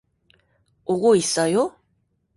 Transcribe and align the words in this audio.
오고 0.85 1.15
있어요? 1.15 1.77